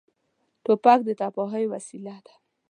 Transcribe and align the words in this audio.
توپک 0.63 0.99
د 1.07 1.09
تباهۍ 1.19 1.65
وسیله 1.73 2.15
ده. 2.25 2.33